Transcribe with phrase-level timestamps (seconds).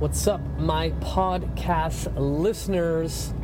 [0.00, 3.34] What's up, my podcast listeners?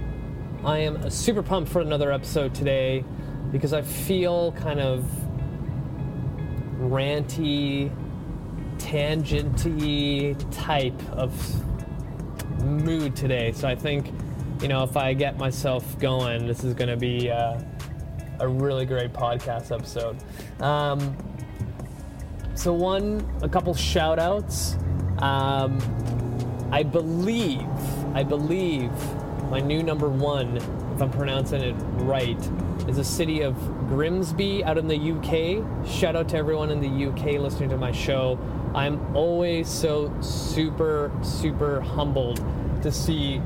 [0.64, 3.04] I am super pumped for another episode today
[3.52, 5.04] because I feel kind of
[6.78, 7.94] ranty,
[8.78, 13.52] tangenty type of mood today.
[13.52, 14.10] So I think,
[14.62, 17.60] you know, if I get myself going, this is going to be uh,
[18.40, 20.16] a really great podcast episode.
[20.62, 21.18] Um,
[22.54, 24.76] so one, a couple shout outs.
[25.18, 25.78] Um,
[26.70, 27.62] I believe,
[28.14, 28.90] I believe
[29.50, 32.38] my new number one, if I'm pronouncing it right,
[32.88, 33.56] is the city of
[33.88, 35.86] Grimsby out in the UK.
[35.86, 38.38] Shout out to everyone in the UK listening to my show.
[38.74, 42.44] I'm always so super, super humbled
[42.82, 43.40] to see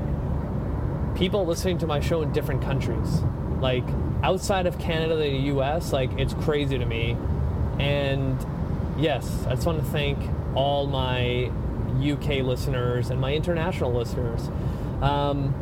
[1.15, 3.21] people listening to my show in different countries.
[3.59, 3.85] Like
[4.23, 7.15] outside of Canada, the US, like it's crazy to me.
[7.79, 8.43] And
[8.97, 10.17] yes, I just want to thank
[10.55, 11.51] all my
[11.99, 14.49] UK listeners and my international listeners.
[15.01, 15.53] Um,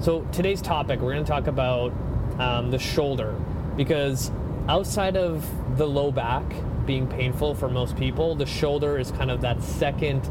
[0.00, 1.92] so today's topic, we're going to talk about
[2.38, 3.34] um, the shoulder
[3.76, 4.30] because
[4.68, 5.46] outside of
[5.78, 6.44] the low back
[6.86, 10.28] being painful for most people, the shoulder is kind of that second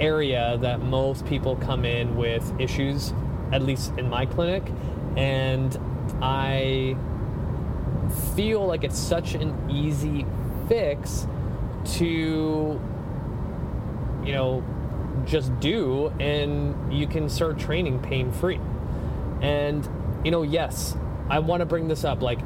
[0.00, 3.12] area that most people come in with issues,
[3.52, 4.62] at least in my clinic.
[5.16, 5.76] And
[6.20, 6.96] I
[8.34, 10.26] feel like it's such an easy
[10.68, 11.26] fix
[11.84, 12.80] to
[14.24, 14.64] you know,
[15.24, 18.60] just do and you can start training pain free.
[19.40, 19.88] And,
[20.24, 20.96] you know, yes,
[21.28, 22.40] I want to bring this up like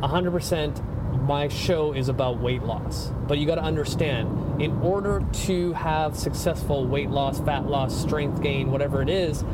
[0.00, 0.84] 100%
[1.26, 3.12] my show is about weight loss.
[3.26, 8.42] But you got to understand, in order to have successful weight loss, fat loss, strength
[8.42, 9.44] gain, whatever it is,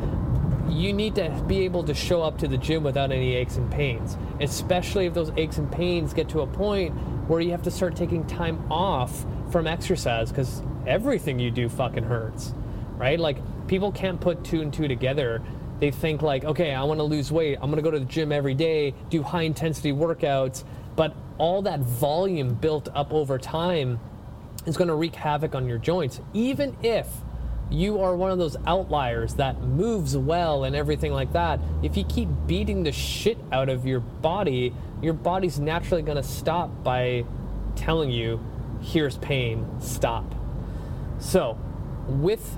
[0.69, 3.71] you need to be able to show up to the gym without any aches and
[3.71, 6.93] pains, especially if those aches and pains get to a point
[7.27, 12.03] where you have to start taking time off from exercise because everything you do fucking
[12.03, 12.53] hurts,
[12.97, 13.19] right?
[13.19, 15.41] Like people can't put two and two together.
[15.79, 17.57] They think like, okay, I want to lose weight.
[17.61, 20.63] I'm to go to the gym every day, do high intensity workouts,
[20.95, 23.99] but all that volume built up over time
[24.65, 26.21] is to wreak havoc on your joints.
[26.33, 27.07] Even if
[27.69, 32.03] you are one of those outliers that moves well and everything like that, if you
[32.03, 37.25] keep beating the shit out of your body, your body's naturally going to stop by
[37.75, 38.39] telling you,
[38.81, 40.35] here's pain, stop.
[41.19, 41.57] So,
[42.07, 42.57] with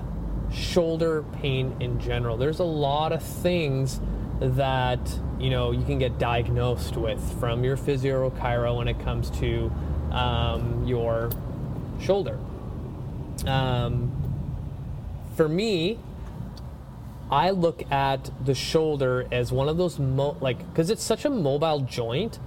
[0.52, 4.00] shoulder pain in general, there's a lot of things
[4.40, 5.00] that
[5.40, 9.30] you know you can get diagnosed with from your physio or chiro when it comes
[9.30, 9.70] to
[10.12, 11.30] um, your
[12.00, 12.38] shoulder.
[13.46, 14.17] Um,
[15.38, 16.00] for me,
[17.30, 21.30] I look at the shoulder as one of those mo- like because it's such a
[21.30, 22.40] mobile joint,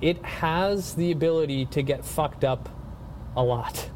[0.00, 2.70] it has the ability to get fucked up
[3.36, 3.90] a lot,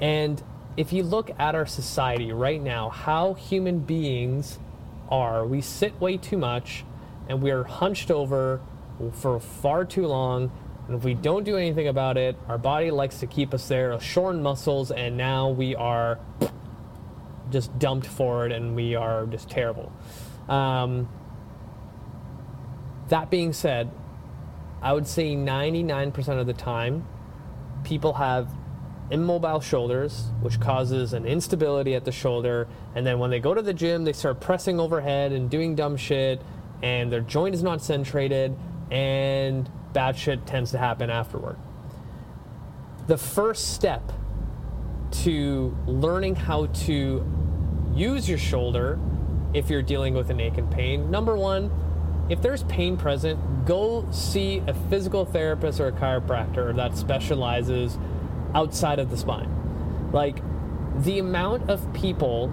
[0.00, 0.42] and
[0.78, 4.58] if you look at our society right now, how human beings
[5.10, 6.82] are, we sit way too much
[7.28, 8.60] and we are hunched over
[9.12, 10.50] for far too long.
[10.86, 13.98] And if we don't do anything about it, our body likes to keep us there,
[14.00, 16.18] shorn muscles, and now we are
[17.50, 19.92] just dumped forward and we are just terrible.
[20.48, 21.08] Um,
[23.08, 23.90] that being said,
[24.82, 27.06] I would say 99% of the time,
[27.84, 28.48] people have
[29.10, 32.68] immobile shoulders, which causes an instability at the shoulder.
[32.94, 35.96] And then when they go to the gym, they start pressing overhead and doing dumb
[35.96, 36.42] shit,
[36.82, 38.56] and their joint is not centrated,
[38.90, 41.56] and bad shit tends to happen afterward.
[43.06, 44.12] The first step
[45.24, 47.24] to learning how to
[47.94, 48.98] use your shoulder
[49.54, 51.70] if you're dealing with an ache and pain, number one,
[52.28, 57.98] if there's pain present, go see a physical therapist or a chiropractor that specializes
[58.54, 60.10] outside of the spine.
[60.12, 60.42] Like
[61.02, 62.52] the amount of people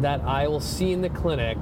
[0.00, 1.56] that I will see in the clinic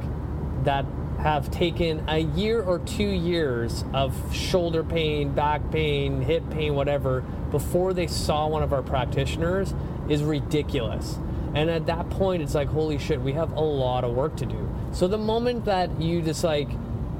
[0.65, 0.85] that
[1.25, 7.23] have taken a year or two years of shoulder pain, back pain, hip pain, whatever,
[7.51, 9.75] before they saw one of our practitioners
[10.11, 11.19] is ridiculous.
[11.55, 14.45] And at that point, it's like, holy shit, we have a lot of work to
[14.45, 14.71] do.
[14.93, 16.69] So the moment that you just like,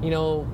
[0.03, 0.47] you know,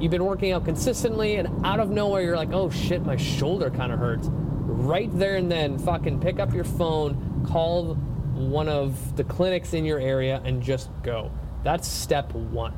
[0.00, 3.68] you've been working out consistently and out of nowhere, you're like, oh shit, my shoulder
[3.68, 7.94] kind of hurts right there and then fucking pick up your phone, call
[8.32, 11.30] one of the clinics in your area, and just go.
[11.66, 12.74] That's step one.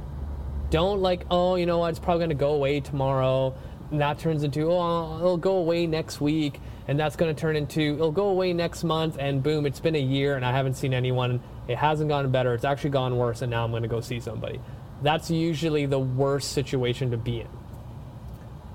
[0.71, 3.55] Don't like, oh, you know what, it's probably going to go away tomorrow.
[3.91, 6.59] And that turns into, oh, it'll go away next week.
[6.87, 9.19] And that's going to turn into, it'll go away next month.
[9.21, 11.43] And boom, it's been a year and I haven't seen anyone.
[11.69, 12.55] It hasn't gotten better.
[12.55, 13.43] It's actually gone worse.
[13.43, 14.59] And now I'm going to go see somebody.
[15.03, 17.49] That's usually the worst situation to be in.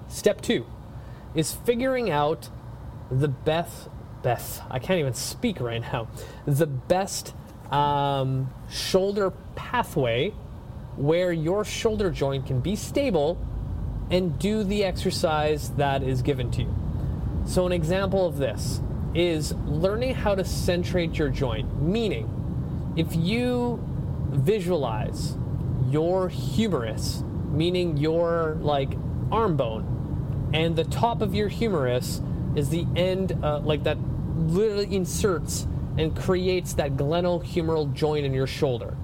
[0.10, 0.68] Step two
[1.33, 2.50] is figuring out
[3.10, 3.89] the best
[4.21, 6.07] best I can't even speak right now.
[6.45, 7.33] The best
[7.71, 10.33] um, shoulder pathway
[10.95, 13.38] where your shoulder joint can be stable
[14.12, 16.75] and do the exercise that is given to you.
[17.45, 18.81] So, an example of this
[19.15, 23.83] is learning how to centrate your joint, meaning, if you
[24.30, 25.36] visualize
[25.89, 28.92] your humerus, meaning your like
[29.31, 32.21] arm bone, and the top of your humerus
[32.56, 33.98] is the end, uh, like that
[34.38, 38.95] literally inserts and creates that glenohumeral joint in your shoulder.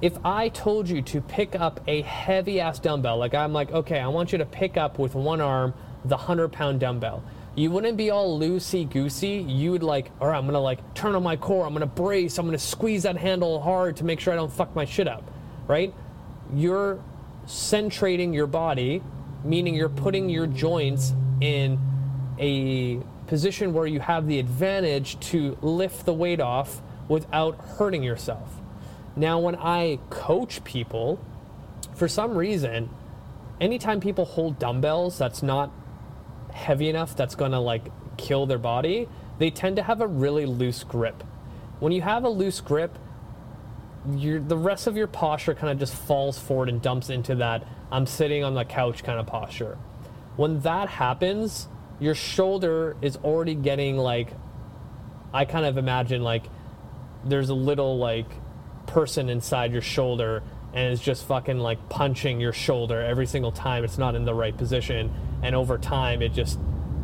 [0.00, 4.00] If I told you to pick up a heavy ass dumbbell, like I'm like, okay,
[4.00, 7.22] I want you to pick up with one arm the 100 pound dumbbell,
[7.54, 9.44] you wouldn't be all loosey goosey.
[9.46, 12.38] You would like, all right, I'm gonna like turn on my core, I'm gonna brace,
[12.38, 15.30] I'm gonna squeeze that handle hard to make sure I don't fuck my shit up,
[15.68, 15.94] right?
[16.52, 16.98] You're
[17.46, 19.02] centrating your body,
[19.44, 21.78] meaning you're putting your joints in
[22.38, 28.60] a position where you have the advantage to lift the weight off without hurting yourself.
[29.16, 31.20] Now, when I coach people,
[31.94, 32.88] for some reason,
[33.60, 35.70] anytime people hold dumbbells that's not
[36.52, 39.08] heavy enough that's gonna like kill their body,
[39.38, 41.22] they tend to have a really loose grip.
[41.80, 42.98] When you have a loose grip,
[44.16, 47.66] your the rest of your posture kind of just falls forward and dumps into that
[47.90, 49.78] I'm sitting on the couch kind of posture.
[50.36, 51.68] When that happens,
[52.00, 54.28] your shoulder is already getting like
[55.34, 56.44] I kind of imagine like
[57.24, 58.26] there's a little like
[58.86, 60.42] person inside your shoulder
[60.74, 64.34] and it's just fucking like punching your shoulder every single time it's not in the
[64.34, 65.12] right position
[65.42, 66.58] and over time it just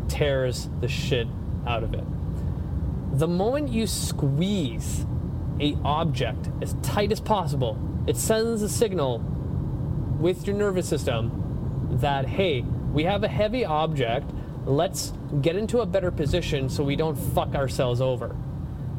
[0.09, 1.27] tears the shit
[1.67, 2.05] out of it.
[3.19, 5.07] The moment you squeeze
[5.61, 9.19] a object as tight as possible, it sends a signal
[10.21, 12.63] with your nervous system that hey,
[12.93, 14.31] we have a heavy object
[14.69, 18.37] let's get into a better position so we don't fuck ourselves over.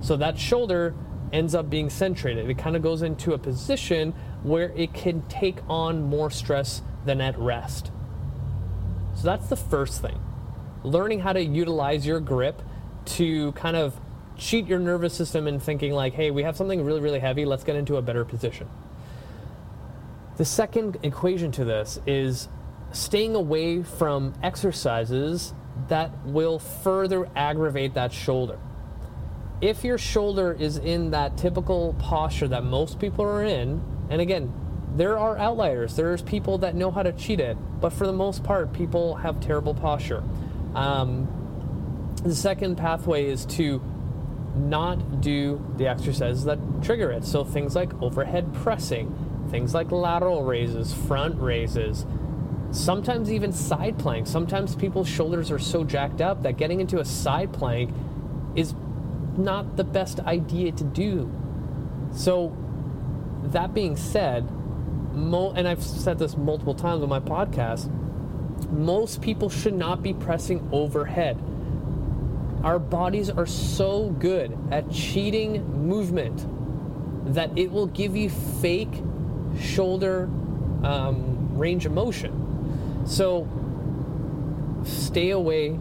[0.02, 0.96] So that shoulder
[1.32, 2.50] ends up being centrated.
[2.50, 7.22] It kind of goes into a position where it can take on more stress than
[7.22, 7.92] at rest.
[9.14, 10.20] So that's the first thing.
[10.84, 12.64] Learning how to utilize your grip
[13.06, 14.00] to kind of
[14.38, 17.64] cheat your nervous system and thinking like, hey, we have something really, really heavy, let's
[17.64, 18.68] get into a better position.
[20.38, 22.48] The second equation to this is
[22.92, 25.54] staying away from exercises
[25.90, 28.60] that will further aggravate that shoulder.
[29.62, 34.54] If your shoulder is in that typical posture that most people are in, and again,
[34.96, 35.96] there are outliers.
[35.96, 39.40] There's people that know how to cheat it, but for the most part, people have
[39.40, 40.24] terrible posture.
[40.74, 43.82] Um, the second pathway is to
[44.56, 47.24] not do the exercises that trigger it.
[47.24, 52.06] So things like overhead pressing, things like lateral raises, front raises,
[52.72, 54.28] sometimes even side plank.
[54.28, 57.94] Sometimes people's shoulders are so jacked up that getting into a side plank
[58.56, 58.74] is
[59.38, 61.32] not the best idea to do.
[62.12, 62.56] So,
[63.44, 64.50] that being said,
[65.14, 67.90] mo- and I've said this multiple times on my podcast,
[68.72, 71.42] most people should not be pressing overhead.
[72.64, 76.46] Our bodies are so good at cheating movement
[77.34, 79.02] that it will give you fake
[79.60, 80.30] shoulder
[80.84, 82.50] um, range of motion.
[83.10, 83.48] So
[84.86, 85.78] stay away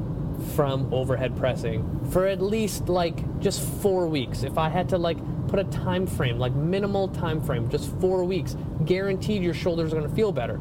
[0.55, 4.43] from overhead pressing for at least like just four weeks.
[4.43, 8.25] If I had to like put a time frame, like minimal time frame, just four
[8.25, 8.57] weeks,
[8.87, 10.59] guaranteed your shoulders are going to feel better.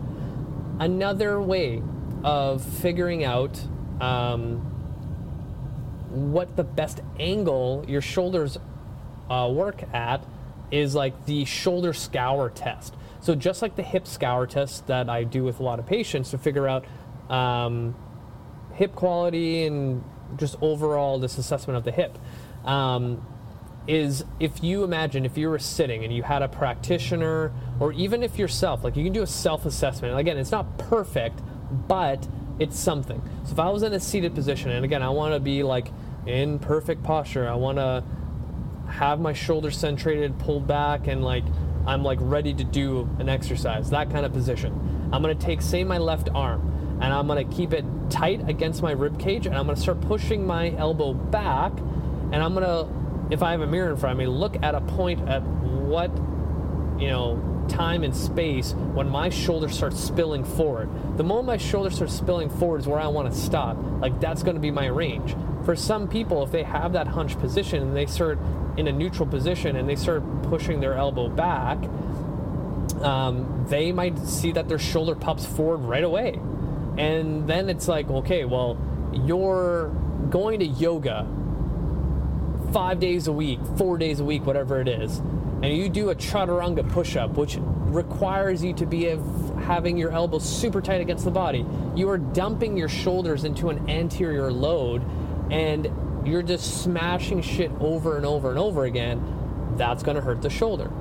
[0.80, 1.82] Another way
[2.24, 3.58] of figuring out
[4.02, 4.58] um,
[6.10, 8.58] what the best angle your shoulders
[9.30, 10.22] uh, work at
[10.70, 12.94] is like the shoulder scour test.
[13.28, 16.32] So just like the hip scour test that I do with a lot of patients
[16.32, 16.86] to figure out
[17.30, 17.94] um,
[18.76, 20.02] hip quality and
[20.38, 22.18] just overall this assessment of the hip.
[22.64, 23.22] Um,
[23.86, 28.24] is if you imagine if you were sitting and you had a practitioner or even
[28.24, 31.40] if yourself like you can do a self-assessment again it's not perfect
[31.88, 32.28] but
[32.60, 35.40] it's something so if i was in a seated position and again i want to
[35.40, 35.88] be like
[36.26, 38.04] in perfect posture i want to
[38.90, 41.46] have my shoulders centrated pulled back and like
[41.88, 45.10] I'm like ready to do an exercise, that kind of position.
[45.12, 48.92] I'm gonna take, say, my left arm, and I'm gonna keep it tight against my
[48.92, 51.72] rib cage, and I'm gonna start pushing my elbow back,
[52.32, 52.88] and I'm gonna,
[53.32, 56.12] if I have a mirror in front of me, look at a point at what,
[57.00, 60.90] you know, time and space when my shoulder starts spilling forward.
[61.18, 63.78] The moment my shoulder starts spilling forward is where I want to stop.
[64.00, 65.36] Like that's going to be my range.
[65.68, 68.40] For some people, if they have that hunch position and they start
[68.78, 71.78] in a neutral position and they start pushing their elbow back,
[73.02, 76.40] um, they might see that their shoulder pops forward right away.
[76.98, 78.78] And then it's like, okay, well,
[79.12, 79.90] you're
[80.30, 81.28] going to yoga
[82.72, 86.16] five days a week, four days a week, whatever it is, and you do a
[86.16, 89.04] chaturanga push-up, which requires you to be
[89.66, 93.90] having your elbows super tight against the body, you are dumping your shoulders into an
[93.90, 95.04] anterior load,
[95.52, 95.90] and
[96.26, 99.74] you're just smashing shit over and over and over again.
[99.78, 100.92] That's going to hurt the shoulder.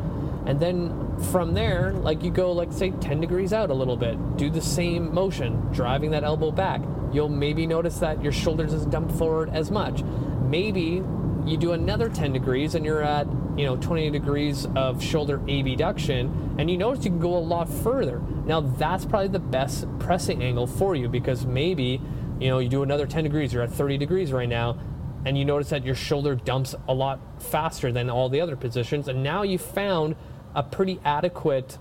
[0.47, 4.37] And then from there, like you go, like say 10 degrees out a little bit,
[4.37, 6.81] do the same motion, driving that elbow back.
[7.13, 10.03] You'll maybe notice that your shoulder doesn't dump forward as much.
[10.03, 11.03] Maybe
[11.47, 13.27] you do another 10 degrees and you're at
[13.57, 17.69] you know 20 degrees of shoulder abduction and you notice you can go a lot
[17.69, 22.01] further now that's probably the best pressing angle for you because maybe
[22.41, 24.79] you know you do another 10 degrees you're at 30 degrees right now
[25.25, 29.09] and you notice that your shoulder dumps a lot faster than all the other positions
[29.09, 30.17] and now you've found
[30.55, 31.79] a pretty adequate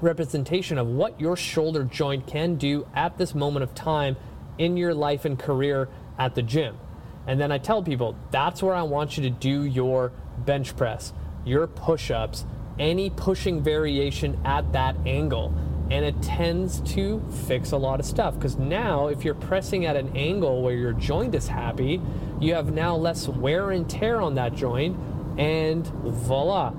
[0.00, 4.16] representation of what your shoulder joint can do at this moment of time
[4.58, 6.76] in your life and career at the gym
[7.26, 11.12] and then I tell people that's where I want you to do your bench press,
[11.44, 12.44] your push ups,
[12.78, 15.54] any pushing variation at that angle.
[15.90, 19.96] And it tends to fix a lot of stuff because now, if you're pressing at
[19.96, 22.00] an angle where your joint is happy,
[22.40, 24.96] you have now less wear and tear on that joint,
[25.36, 26.70] and voila,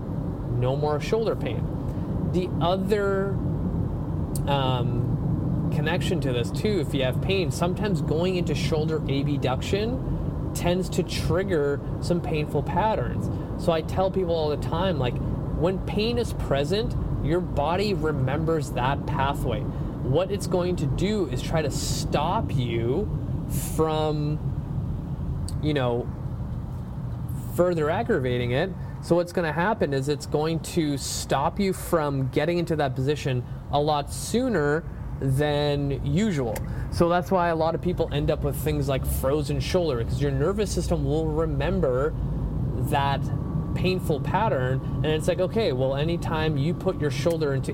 [0.57, 2.29] no more shoulder pain.
[2.31, 3.31] The other
[4.47, 10.89] um, connection to this, too, if you have pain, sometimes going into shoulder abduction tends
[10.89, 13.29] to trigger some painful patterns.
[13.63, 15.17] So I tell people all the time like,
[15.57, 19.61] when pain is present, your body remembers that pathway.
[19.61, 23.09] What it's going to do is try to stop you
[23.75, 24.39] from,
[25.61, 26.07] you know,
[27.55, 28.71] further aggravating it.
[29.01, 32.95] So what's going to happen is it's going to stop you from getting into that
[32.95, 34.83] position a lot sooner
[35.19, 36.55] than usual.
[36.91, 40.21] So that's why a lot of people end up with things like frozen shoulder because
[40.21, 42.13] your nervous system will remember
[42.89, 43.21] that
[43.75, 47.71] painful pattern and it's like okay well anytime you put your shoulder into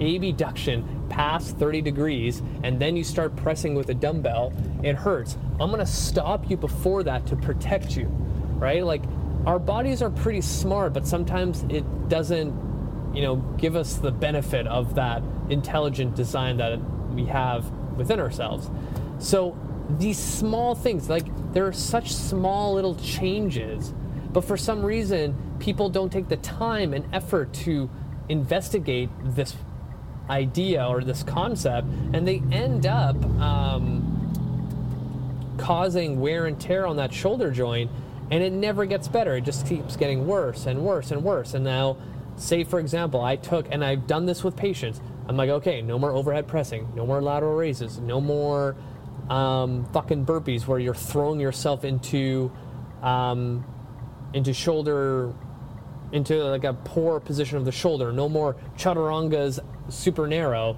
[0.00, 5.36] abduction uh, past 30 degrees and then you start pressing with a dumbbell it hurts
[5.60, 8.06] i'm going to stop you before that to protect you
[8.58, 9.02] right like
[9.46, 12.52] our bodies are pretty smart but sometimes it doesn't
[13.14, 16.78] you know give us the benefit of that intelligent design that
[17.14, 18.70] we have within ourselves.
[19.18, 19.56] So
[19.98, 23.94] these small things, like there are such small little changes,
[24.34, 27.88] but for some reason, people don't take the time and effort to
[28.28, 29.54] investigate this
[30.28, 34.10] idea or this concept, and they end up um,
[35.56, 37.92] causing wear and tear on that shoulder joint,
[38.32, 39.36] and it never gets better.
[39.36, 41.54] It just keeps getting worse and worse and worse.
[41.54, 41.96] And now,
[42.36, 45.96] say for example, I took, and I've done this with patients, I'm like, okay, no
[45.96, 48.74] more overhead pressing, no more lateral raises, no more
[49.30, 52.50] um, fucking burpees where you're throwing yourself into
[53.00, 53.64] um,
[54.34, 55.32] into shoulder
[56.12, 58.12] into like a poor position of the shoulder.
[58.12, 60.76] No more chaturangas super narrow,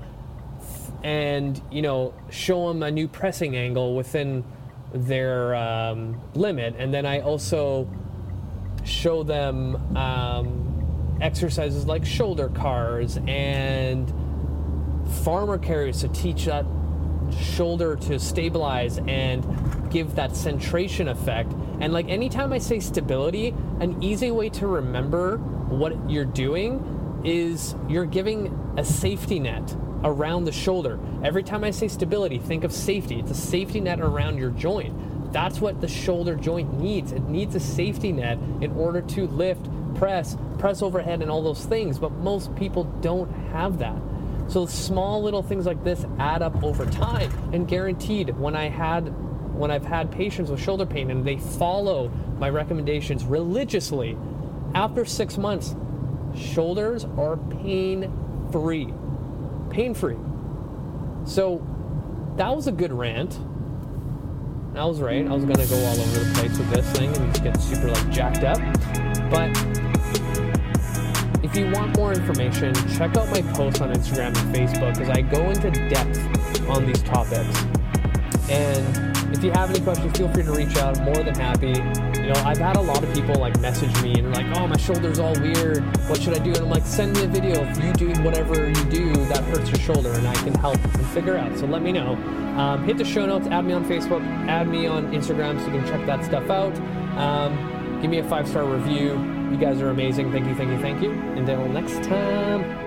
[1.02, 4.44] and you know show them a new pressing angle within
[4.94, 6.75] their um, limit.
[6.78, 7.88] And then I also
[8.84, 14.12] show them um, exercises like shoulder CARs and
[15.25, 16.64] farmer carries to teach that
[17.40, 19.44] shoulder to stabilize and
[19.90, 21.52] give that centration effect.
[21.80, 27.75] And like anytime I say stability, an easy way to remember what you're doing is
[27.88, 30.99] you're giving a safety net around the shoulder.
[31.25, 33.18] Every time I say stability, think of safety.
[33.18, 35.33] It's a safety net around your joint.
[35.33, 37.12] That's what the shoulder joint needs.
[37.12, 41.64] It needs a safety net in order to lift, press, press overhead, and all those
[41.64, 41.99] things.
[41.99, 44.00] But most people don't have that.
[44.49, 49.12] So small little things like this add up over time and guaranteed when I had
[49.56, 52.08] when I've had patients with shoulder pain and they follow
[52.38, 54.16] my recommendations religiously,
[54.75, 55.75] after six months,
[56.34, 58.12] shoulders are pain
[58.52, 58.92] free.
[59.70, 60.16] Pain free.
[61.25, 61.66] So
[62.36, 63.38] that was a good rant.
[64.76, 65.26] I was right.
[65.26, 68.10] I was gonna go all over the place with this thing and get super like
[68.10, 68.58] jacked up.
[69.30, 69.56] But
[71.42, 75.22] if you want more information, check out my posts on Instagram and Facebook because I
[75.22, 77.64] go into depth on these topics.
[78.50, 79.05] And
[79.46, 80.98] you have any questions, feel free to reach out.
[80.98, 81.68] I'm More than happy.
[82.20, 84.76] You know, I've had a lot of people like message me and like, oh, my
[84.76, 85.84] shoulder's all weird.
[86.08, 86.50] What should I do?
[86.50, 89.70] And I'm like, send me a video of you doing whatever you do that hurts
[89.70, 91.56] your shoulder, and I can help and figure out.
[91.58, 92.14] So let me know.
[92.58, 95.80] Um, hit the show notes, add me on Facebook, add me on Instagram so you
[95.80, 96.76] can check that stuff out.
[97.16, 100.32] Um, give me a five star review you guys are amazing.
[100.32, 101.12] Thank you, thank you, thank you.
[101.12, 102.86] Until next time.